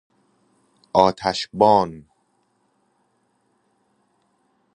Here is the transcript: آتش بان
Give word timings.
آتش 0.93 1.49
بان 1.53 2.05